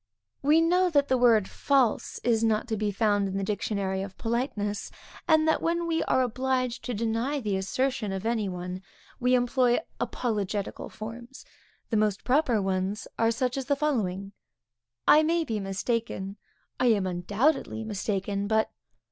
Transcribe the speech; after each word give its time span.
We 0.41 0.61
know 0.61 0.89
that 0.89 1.09
the 1.09 1.17
word 1.19 1.47
false 1.47 2.19
is 2.23 2.43
not 2.43 2.67
to 2.69 2.75
be 2.75 2.89
found 2.89 3.27
in 3.27 3.37
the 3.37 3.43
dictionary 3.43 4.01
of 4.01 4.17
politeness, 4.17 4.89
and 5.27 5.47
that 5.47 5.61
when 5.61 5.85
we 5.85 6.01
are 6.05 6.23
obliged 6.23 6.83
to 6.85 6.95
deny 6.95 7.39
the 7.39 7.55
assertion 7.55 8.11
of 8.11 8.25
any 8.25 8.49
one, 8.49 8.81
we 9.19 9.35
employ 9.35 9.77
apologetical 9.99 10.89
forms. 10.89 11.45
The 11.91 11.97
most 11.97 12.23
proper 12.23 12.59
ones 12.59 13.07
are 13.19 13.29
such 13.29 13.57
as 13.57 13.65
the 13.65 13.75
following: 13.75 14.31
I 15.07 15.21
may 15.21 15.43
be 15.43 15.59
mistaken, 15.59 16.35
_I 16.79 16.91
am 16.95 17.05
undoubtedly 17.05 17.83
mistaken, 17.83 18.47
but 18.47 18.71